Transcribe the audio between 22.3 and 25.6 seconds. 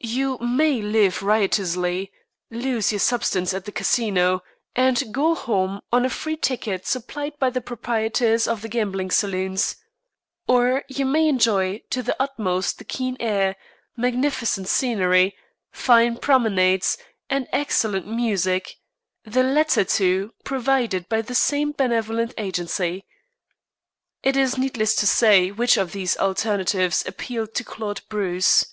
agency. It is needless to say